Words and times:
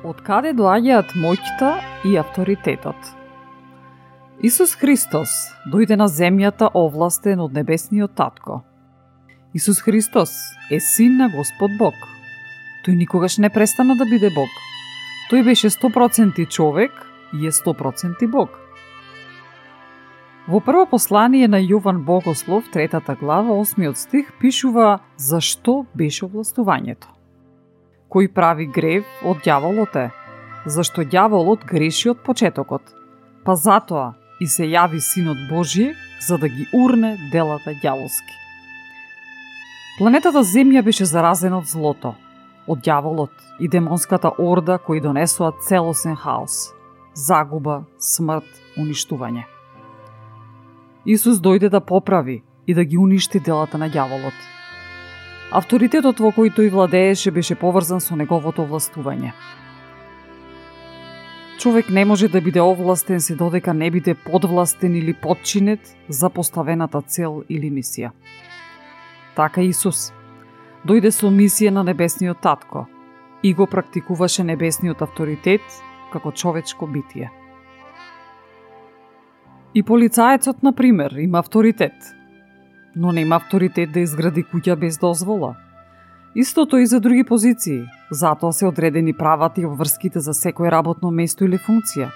Од 0.00 0.22
каде 0.24 0.54
доаѓаат 0.56 1.10
моќта 1.20 1.74
и 2.08 2.14
авторитетот? 2.16 2.96
Исус 4.40 4.72
Христос 4.80 5.28
дојде 5.68 5.98
на 6.00 6.06
земјата 6.08 6.70
овластен 6.72 7.42
од 7.44 7.52
небесниот 7.52 8.14
татко. 8.16 8.62
Исус 9.52 9.82
Христос 9.84 10.32
е 10.72 10.80
син 10.80 11.20
на 11.20 11.28
Господ 11.28 11.76
Бог. 11.76 12.00
Тој 12.86 12.96
никогаш 12.96 13.36
не 13.44 13.52
престана 13.52 13.98
да 14.00 14.08
биде 14.08 14.32
Бог. 14.32 14.48
Тој 15.28 15.44
беше 15.44 15.68
100% 15.68 16.48
човек 16.48 16.96
и 17.36 17.44
е 17.44 17.52
100% 17.52 18.24
Бог. 18.30 18.56
Во 20.48 20.64
прво 20.64 20.86
послание 20.88 21.44
на 21.44 21.60
Јован 21.60 22.00
Богослов, 22.08 22.72
третата 22.72 23.20
глава, 23.20 23.52
осмиот 23.52 24.00
стих, 24.00 24.32
пишува 24.40 24.98
зашто 25.18 25.84
беше 25.94 26.24
властувањето 26.24 27.19
кој 28.10 28.28
прави 28.34 28.66
грев 28.66 29.06
од 29.22 29.42
дјаволот 29.44 29.96
е, 29.96 30.08
зашто 30.66 31.04
дјаволот 31.06 31.64
греши 31.66 32.10
од 32.10 32.22
почетокот. 32.26 32.82
Па 33.44 33.54
затоа 33.56 34.14
и 34.40 34.46
се 34.50 34.66
јави 34.66 35.00
Синот 35.00 35.38
Божие 35.48 35.94
за 36.26 36.38
да 36.38 36.48
ги 36.48 36.66
урне 36.74 37.16
делата 37.32 37.72
дјаволски. 37.82 38.34
Планетата 39.98 40.42
Земја 40.42 40.82
беше 40.82 41.04
заразена 41.04 41.60
од 41.60 41.70
злото, 41.70 42.14
од 42.66 42.82
дјаволот 42.84 43.32
и 43.60 43.68
демонската 43.68 44.32
орда 44.38 44.78
кои 44.78 45.00
донесоа 45.00 45.52
целосен 45.68 46.16
хаос, 46.16 46.72
загуба, 47.14 47.84
смрт, 47.98 48.48
уништување. 48.76 49.44
Исус 51.04 51.40
дојде 51.40 51.68
да 51.68 51.80
поправи 51.80 52.42
и 52.66 52.74
да 52.74 52.84
ги 52.84 52.98
уништи 52.98 53.40
делата 53.40 53.78
на 53.78 53.90
дјаволот– 53.90 54.36
Авторитетот 55.50 56.20
во 56.22 56.28
кој 56.30 56.52
тој 56.54 56.68
владееше 56.70 57.32
беше 57.34 57.56
поврзан 57.58 57.98
со 57.98 58.14
неговото 58.14 58.62
властување. 58.70 59.32
Човек 61.58 61.88
не 61.90 62.04
може 62.06 62.28
да 62.30 62.40
биде 62.40 62.62
овластен 62.62 63.20
се 63.20 63.34
додека 63.34 63.74
не 63.74 63.90
биде 63.90 64.14
подвластен 64.14 64.94
или 64.94 65.12
подчинет 65.12 65.96
за 66.08 66.30
поставената 66.30 67.02
цел 67.02 67.42
или 67.48 67.66
мисија. 67.70 68.12
Така 69.34 69.66
Исус 69.66 70.12
дојде 70.86 71.10
со 71.10 71.26
мисија 71.26 71.74
на 71.74 71.82
небесниот 71.82 72.40
татко 72.40 72.86
и 73.42 73.52
го 73.54 73.66
практикуваше 73.66 74.46
небесниот 74.46 75.02
авторитет 75.02 75.66
како 76.12 76.30
човечко 76.30 76.86
битие. 76.86 77.30
И 79.74 79.82
полицаецот, 79.82 80.62
на 80.62 80.72
пример, 80.72 81.10
има 81.18 81.38
авторитет– 81.38 81.92
но 83.00 83.12
нема 83.12 83.38
авторитет 83.40 83.92
да 83.96 84.02
изгради 84.04 84.42
куќа 84.44 84.74
без 84.76 84.98
дозвола. 85.00 85.54
Истото 86.34 86.76
и 86.76 86.86
за 86.86 87.00
други 87.00 87.24
позиции, 87.24 87.86
затоа 88.10 88.52
се 88.52 88.66
одредени 88.66 89.14
правата 89.16 89.62
и 89.62 89.64
обврските 89.64 90.20
за 90.20 90.34
секој 90.36 90.68
работно 90.70 91.10
место 91.10 91.48
или 91.48 91.56
функција. 91.56 92.10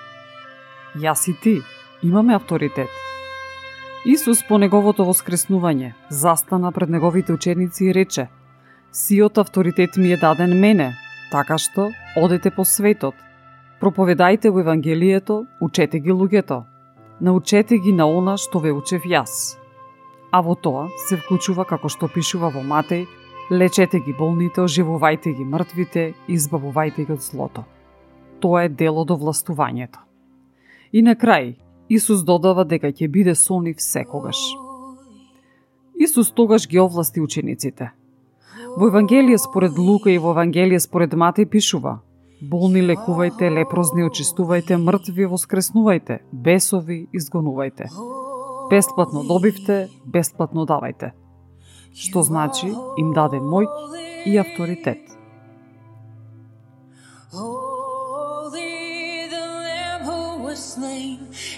Јас 1.00 1.25
и 1.33 1.34
ти 1.41 1.55
имаме 2.03 2.37
авторитет. 2.37 2.93
Исус 4.05 4.44
по 4.49 4.61
неговото 4.61 5.09
воскреснување 5.09 5.94
застана 6.11 6.73
пред 6.73 6.93
неговите 6.93 7.33
ученици 7.33 7.84
и 7.84 7.94
рече 7.94 8.28
Сиот 8.93 9.39
авторитет 9.39 9.97
ми 9.97 10.12
е 10.12 10.17
даден 10.17 10.61
мене, 10.61 10.93
така 11.33 11.56
што 11.59 11.89
одете 12.17 12.50
по 12.50 12.65
светот, 12.65 13.15
проповедајте 13.81 14.53
го 14.53 14.61
Евангелието, 14.61 15.47
учете 15.61 15.99
ги 15.99 16.12
луѓето, 16.12 16.62
научете 17.21 17.78
ги 17.78 17.93
на 17.93 18.05
она 18.06 18.37
што 18.37 18.61
ве 18.61 18.71
учев 18.71 19.03
јас 19.09 19.64
а 20.34 20.41
во 20.43 20.56
тоа 20.59 20.89
се 21.06 21.15
вклучува 21.15 21.62
како 21.62 21.87
што 21.87 22.09
пишува 22.11 22.49
во 22.50 22.62
Матеј, 22.67 23.05
лечете 23.55 24.00
ги 24.03 24.12
болните, 24.19 24.65
оживувајте 24.65 25.31
ги 25.39 25.45
мртвите, 25.47 26.06
избавувајте 26.27 27.05
ги 27.06 27.15
од 27.15 27.22
злото. 27.22 27.62
Тоа 28.43 28.65
е 28.67 28.69
дело 28.69 29.05
до 29.05 29.15
властувањето. 29.15 30.03
И 30.91 31.03
на 31.03 31.15
крај, 31.15 31.55
Исус 31.89 32.25
додава 32.25 32.65
дека 32.65 32.91
ќе 32.91 33.09
биде 33.09 33.34
со 33.34 33.61
нив 33.61 33.78
секогаш. 33.78 34.41
Исус 35.94 36.33
тогаш 36.33 36.67
ги 36.67 36.81
овласти 36.81 37.21
учениците. 37.21 37.93
Во 38.77 38.89
Евангелие 38.91 39.39
според 39.39 39.78
Лука 39.78 40.11
и 40.11 40.19
во 40.19 40.34
Евангелие 40.34 40.81
според 40.81 41.15
Матеј 41.15 41.47
пишува 41.47 42.00
Болни 42.43 42.83
лекувајте, 42.83 43.55
лепрозни 43.55 44.03
очистувајте, 44.03 44.83
мртви 44.83 45.31
воскреснувајте, 45.31 46.19
бесови 46.33 47.06
изгонувајте. 47.15 48.24
Бесплатно 48.71 49.23
добивте, 49.25 49.89
бесплатно 50.05 50.67
давајте. 50.67 51.13
Што 51.95 52.23
значи 52.23 52.73
им 52.99 53.13
даде 53.15 53.39
мој 53.39 53.67
и 54.27 54.37
авторитет. 54.37 55.15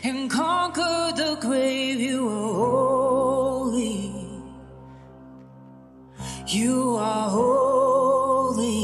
and 0.06 0.30
conquered 0.30 1.16
the 1.16 1.36
grave. 1.40 2.00
You 2.00 2.28
are 2.28 2.54
holy. 2.54 3.96
You 6.46 6.96
are 6.96 7.28
holy. 7.28 8.80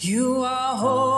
You 0.00 0.42
are 0.44 0.76
holy. 0.76 1.17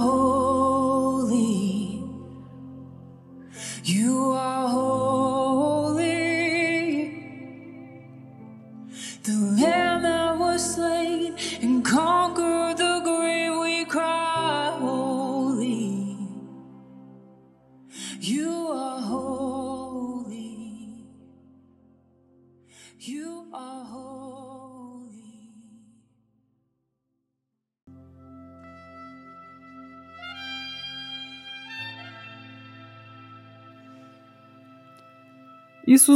Исус 18.21 18.37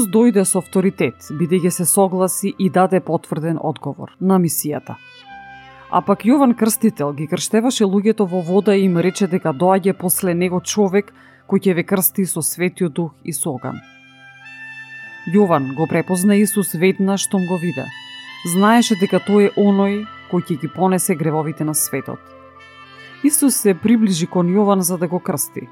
дојде 0.05 0.45
со 0.45 0.61
авторитет, 0.61 1.25
бидејќи 1.33 1.73
се 1.73 1.85
согласи 1.89 2.53
и 2.59 2.69
даде 2.69 3.01
потврден 3.01 3.57
одговор 3.57 4.13
на 4.19 4.37
мисијата. 4.37 4.93
А 5.89 6.05
пак 6.05 6.21
Јован 6.21 6.53
Крстител 6.53 7.17
ги 7.17 7.25
крштеваше 7.25 7.89
луѓето 7.89 8.29
во 8.29 8.45
вода 8.45 8.75
и 8.75 8.85
им 8.85 9.01
рече 9.01 9.25
дека 9.25 9.57
доаѓа 9.57 9.97
после 9.97 10.33
него 10.33 10.61
човек 10.61 11.13
кој 11.49 11.59
ќе 11.61 11.75
ве 11.75 11.83
крсти 11.83 12.25
со 12.25 12.41
светиот 12.41 12.93
дух 12.93 13.11
и 13.23 13.33
со 13.33 13.51
оган. 13.53 13.81
Јован 15.33 15.73
го 15.75 15.87
препозна 15.87 16.35
Исус 16.37 16.73
веднаш 16.73 17.25
штом 17.25 17.45
го 17.49 17.57
виде. 17.57 17.85
Знаеше 18.53 18.95
дека 19.01 19.17
тој 19.17 19.49
е 19.49 19.53
оној 19.57 20.05
кој 20.29 20.41
ќе 20.45 20.59
ги 20.61 20.69
понесе 20.69 21.15
гревовите 21.15 21.65
на 21.65 21.73
светот. 21.73 22.19
Исус 23.23 23.55
се 23.57 23.73
приближи 23.73 24.27
кон 24.27 24.53
Јован 24.53 24.85
за 24.85 24.97
да 24.97 25.07
го 25.07 25.19
крсти. 25.19 25.67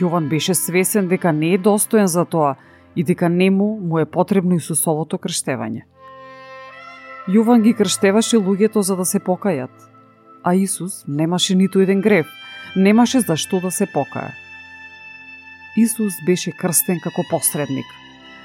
Јован 0.00 0.28
беше 0.28 0.54
свесен 0.54 1.08
дека 1.08 1.32
не 1.32 1.54
е 1.54 1.58
достоен 1.58 2.06
за 2.06 2.24
тоа 2.24 2.56
и 2.96 3.04
дека 3.04 3.28
нему 3.28 3.78
му 3.78 3.98
е 3.98 4.10
потребно 4.10 4.58
Исусовото 4.58 5.18
крштевање. 5.18 5.84
Јован 7.28 7.62
ги 7.62 7.74
крштеваше 7.74 8.36
луѓето 8.36 8.80
за 8.80 8.96
да 8.96 9.04
се 9.04 9.20
покајат, 9.20 9.70
а 10.42 10.54
Исус 10.54 11.04
немаше 11.06 11.54
ниту 11.54 11.80
еден 11.80 12.00
грев, 12.00 12.26
немаше 12.76 13.20
за 13.20 13.36
што 13.36 13.60
да 13.60 13.70
се 13.70 13.86
покаја. 13.86 14.43
Исус 15.76 16.14
беше 16.26 16.52
крстен 16.52 17.00
како 17.02 17.24
посредник. 17.30 17.86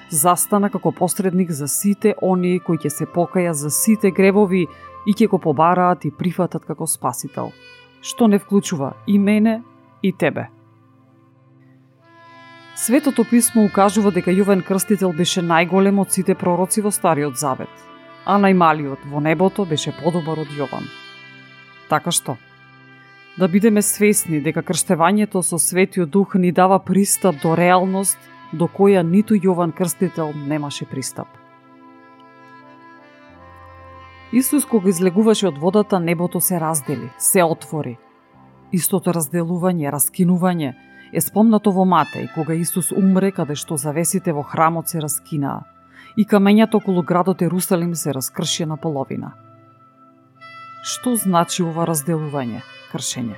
Застана 0.10 0.70
како 0.70 0.92
посредник 0.92 1.52
за 1.52 1.68
сите 1.68 2.16
оние 2.22 2.60
кои 2.60 2.78
ќе 2.82 2.90
се 2.90 3.06
покаја 3.06 3.52
за 3.54 3.70
сите 3.70 4.10
гревови 4.12 4.66
и 5.06 5.14
ќе 5.14 5.28
го 5.30 5.38
побараат 5.38 6.06
и 6.06 6.12
прифатат 6.12 6.66
како 6.66 6.88
спасител, 6.88 7.52
што 8.02 8.28
не 8.28 8.40
вклучува 8.40 8.96
и 9.08 9.20
мене 9.20 9.62
и 10.02 10.12
тебе. 10.12 10.50
Светото 12.76 13.26
писмо 13.30 13.68
укажува 13.68 14.10
дека 14.16 14.32
Јован 14.32 14.64
Крстител 14.66 15.14
беше 15.14 15.42
најголем 15.46 16.00
од 16.02 16.14
сите 16.16 16.34
пророци 16.34 16.82
во 16.82 16.90
Стариот 16.96 17.38
Завет, 17.38 17.74
а 18.26 18.40
најмалиот 18.40 19.06
во 19.12 19.20
небото 19.22 19.66
беше 19.70 19.94
подобар 20.02 20.40
од 20.40 20.54
Јован. 20.58 20.88
Така 21.90 22.10
што, 22.16 22.38
да 23.40 23.48
бидеме 23.48 23.82
свесни 23.82 24.42
дека 24.44 24.60
крштевањето 24.68 25.40
со 25.48 25.58
Светиот 25.60 26.10
Дух 26.12 26.34
ни 26.36 26.52
дава 26.52 26.80
пристап 26.84 27.36
до 27.44 27.56
реалност 27.56 28.18
до 28.52 28.68
која 28.68 29.00
ниту 29.00 29.34
Јован 29.34 29.72
Крстител 29.72 30.34
немаше 30.36 30.86
пристап. 30.86 31.28
Исус 34.32 34.66
кога 34.66 34.90
излегуваше 34.90 35.48
од 35.48 35.58
водата, 35.58 36.00
небото 36.00 36.40
се 36.40 36.60
раздели, 36.60 37.10
се 37.18 37.44
отвори. 37.44 37.98
Истото 38.72 39.14
разделување, 39.16 39.88
раскинување 39.88 40.74
е 41.14 41.22
спомнато 41.22 41.72
во 41.72 41.86
Матеј, 41.88 42.28
кога 42.36 42.54
Исус 42.54 42.92
умре 42.92 43.32
каде 43.32 43.56
што 43.56 43.78
завесите 43.78 44.34
во 44.34 44.44
храмот 44.44 44.90
се 44.90 45.00
раскинаа 45.00 45.64
и 46.18 46.26
камењата 46.26 46.76
околу 46.76 47.04
градот 47.04 47.42
Ерусалим 47.42 47.96
се 47.96 48.12
раскрши 48.14 48.66
на 48.66 48.78
половина. 48.78 49.32
Што 50.84 51.16
значи 51.16 51.64
ова 51.64 51.88
разделување, 51.88 52.62
кршење? 52.92 53.38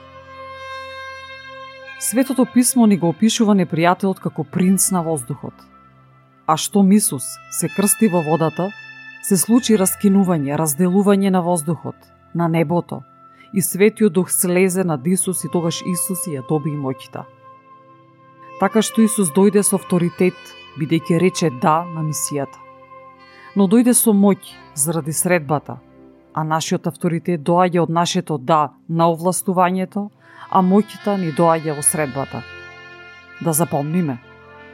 Светото 1.99 2.45
писмо 2.53 2.87
ни 2.89 2.97
го 2.97 3.11
опишува 3.13 3.53
непријателот 3.53 4.19
како 4.19 4.43
принц 4.43 4.89
на 4.91 5.03
воздухот. 5.05 5.53
А 6.47 6.57
што 6.57 6.81
Исус 6.97 7.23
се 7.59 7.69
крсти 7.69 8.07
во 8.09 8.23
водата, 8.25 8.71
се 9.21 9.37
случи 9.37 9.77
раскинување, 9.77 10.57
разделување 10.57 11.29
на 11.29 11.41
воздухот, 11.45 11.95
на 12.33 12.47
небото, 12.47 13.03
и 13.53 13.61
Светиот 13.61 14.13
Дух 14.13 14.31
слезе 14.31 14.83
над 14.83 15.05
Исус 15.07 15.43
и 15.43 15.51
тогаш 15.53 15.81
Исус 15.85 16.25
ја 16.27 16.41
доби 16.49 16.71
моќта. 16.71 17.23
Така 18.59 18.81
што 18.81 19.05
Исус 19.05 19.29
дојде 19.35 19.61
со 19.63 19.77
авторитет, 19.77 20.37
бидејќи 20.79 21.19
рече 21.19 21.49
да 21.61 21.83
на 21.85 22.01
мисијата. 22.01 22.57
Но 23.55 23.67
дојде 23.67 23.93
со 23.93 24.09
моќ 24.09 24.39
заради 24.73 25.13
средбата, 25.13 25.77
а 26.33 26.43
нашиот 26.43 26.87
авторитет 26.87 27.41
доаѓа 27.41 27.83
од 27.83 27.89
нашето 27.89 28.37
да 28.37 28.71
на 28.87 29.09
овластувањето, 29.11 30.09
а 30.49 30.61
моќта 30.61 31.17
ни 31.19 31.31
доаѓа 31.31 31.75
во 31.75 31.83
средбата. 31.83 32.43
Да 33.41 33.53
запомниме, 33.53 34.17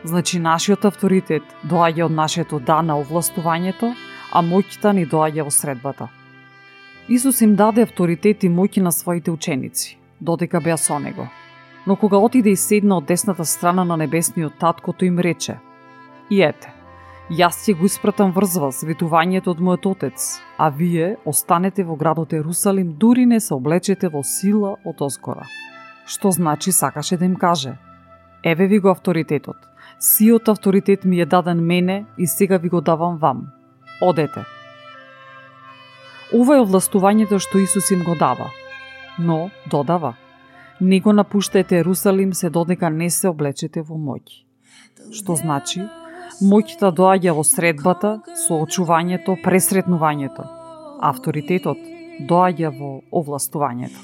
значи 0.03 0.39
нашиот 0.39 0.85
авторитет 0.85 1.43
доаѓа 1.63 2.05
од 2.05 2.11
нашето 2.11 2.59
да 2.59 2.81
на 2.81 2.99
овластувањето, 3.01 3.93
а 4.31 4.41
моќта 4.41 4.93
ни 4.93 5.05
доаѓа 5.05 5.43
во 5.43 5.51
средбата. 5.51 6.09
Исус 7.09 7.41
им 7.41 7.55
даде 7.55 7.83
авторитет 7.87 8.43
и 8.43 8.49
моќи 8.49 8.81
на 8.81 8.91
своите 8.91 9.31
ученици, 9.31 9.97
додека 10.19 10.61
беа 10.61 10.77
со 10.77 10.99
него. 10.99 11.27
Но 11.85 11.95
кога 11.95 12.17
отиде 12.17 12.51
и 12.51 12.55
седна 12.55 12.97
од 12.97 13.05
десната 13.05 13.45
страна 13.45 13.83
на 13.83 13.97
небесниот 13.97 14.57
татко 14.59 14.91
тој 14.91 15.07
им 15.07 15.19
рече: 15.19 15.59
И 16.29 16.41
ете, 16.43 16.73
јас 17.29 17.57
ќе 17.65 17.73
го 17.75 17.85
испратам 17.85 18.31
врз 18.31 18.55
вас 18.63 18.83
ветувањето 18.87 19.51
од 19.51 19.59
мојот 19.59 19.85
отец, 19.89 20.39
а 20.57 20.69
вие 20.69 21.17
останете 21.25 21.83
во 21.83 21.95
градот 21.95 22.33
Ерусалим, 22.33 22.93
дури 22.93 23.25
не 23.25 23.39
се 23.39 23.53
облечете 23.53 24.07
во 24.07 24.23
сила 24.23 24.77
од 24.85 25.01
озгора. 25.01 25.43
Што 26.07 26.31
значи 26.31 26.71
сакаше 26.71 27.17
да 27.17 27.25
им 27.25 27.35
каже? 27.35 27.75
Еве 28.43 28.67
ви 28.67 28.79
го 28.79 28.89
авторитетот. 28.89 29.57
Сиот 29.99 30.47
авторитет 30.47 31.05
ми 31.05 31.19
е 31.19 31.25
даден 31.25 31.65
мене 31.65 32.05
и 32.17 32.27
сега 32.27 32.57
ви 32.57 32.69
го 32.69 32.81
давам 32.81 33.17
вам 33.17 33.47
одете. 34.01 34.45
Ова 36.33 36.55
е 36.55 36.63
овластувањето 36.63 37.39
што 37.39 37.59
Исус 37.59 37.91
им 37.91 38.03
го 38.03 38.15
дава, 38.15 38.51
но 39.19 39.49
додава, 39.71 40.15
не 40.81 40.99
го 40.99 41.13
напуштете 41.13 41.79
Ерусалим 41.79 42.33
се 42.33 42.49
додека 42.49 42.89
не 42.89 43.09
се 43.09 43.27
облечете 43.27 43.81
во 43.81 43.95
моќ. 43.95 44.43
Што 45.11 45.35
значи, 45.35 45.83
моќта 46.41 46.91
доаѓа 46.99 47.35
во 47.37 47.43
средбата, 47.43 48.19
соочувањето, 48.47 49.37
пресретнувањето. 49.43 50.47
Авторитетот 51.11 51.77
доаѓа 52.29 52.73
во 52.79 52.91
овластувањето. 53.11 53.99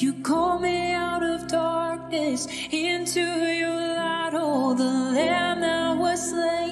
You 0.00 0.14
call 0.22 0.58
me 0.58 0.94
out 0.94 1.22
of 1.22 1.46
darkness 1.46 2.48
into 2.70 3.20
your 3.20 3.76
light. 3.76 4.32
Oh, 4.32 4.72
the 4.72 4.84
lamb 4.84 5.60
that 5.60 5.98
was 5.98 6.30
slain 6.30 6.69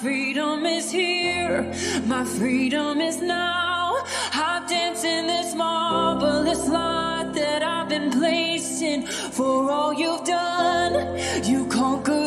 freedom 0.00 0.66
is 0.66 0.90
here, 0.90 1.72
my 2.06 2.24
freedom 2.24 3.00
is 3.00 3.20
now. 3.20 4.04
I 4.32 4.64
dance 4.68 5.04
in 5.04 5.26
this 5.26 5.54
marvelous 5.54 6.68
light 6.68 7.30
that 7.34 7.62
I've 7.62 7.88
been 7.88 8.10
placed 8.10 8.82
in 8.82 9.06
for 9.06 9.70
all 9.70 9.92
you've 9.94 10.24
done. 10.24 11.18
You 11.44 11.66
conquered 11.66 12.23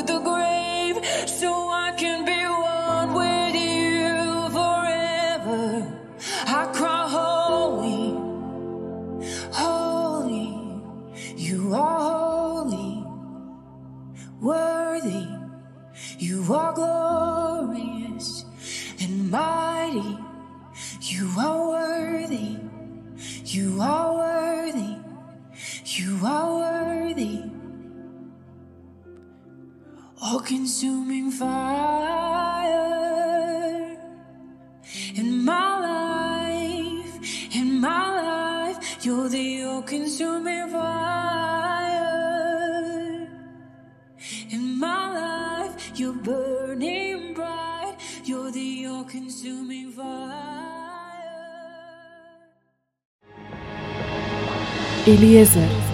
You 23.50 23.80
are 23.82 24.14
worthy. 24.14 24.98
You 25.86 26.20
are 26.26 26.58
worthy. 26.60 27.44
All 30.22 30.42
consuming 30.42 31.32
fire 31.32 32.68
in 35.16 35.46
my 35.46 35.80
life, 35.80 37.56
in 37.56 37.80
my 37.80 38.12
life, 38.22 39.06
you're 39.06 39.30
the 39.30 39.64
all 39.64 39.82
consuming 39.82 40.68
fire. 40.70 41.88
In 44.50 44.78
my 44.78 45.14
life, 45.14 45.98
you're 45.98 46.12
burning 46.12 47.34
bright. 47.34 47.96
You're 48.26 48.52
the 48.52 48.88
all-consuming 48.88 49.92
fire. 49.94 50.47
Eliezer 55.08 55.87